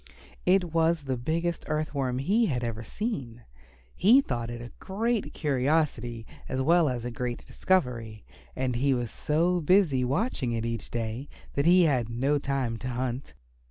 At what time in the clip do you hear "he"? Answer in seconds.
2.17-2.47, 3.95-4.19, 8.77-8.95, 11.67-11.83